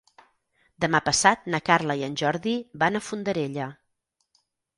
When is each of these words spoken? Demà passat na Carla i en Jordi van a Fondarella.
Demà 0.85 1.01
passat 1.09 1.45
na 1.55 1.59
Carla 1.67 1.97
i 1.99 2.07
en 2.07 2.15
Jordi 2.23 2.55
van 2.85 2.97
a 2.97 3.03
Fondarella. 3.11 3.69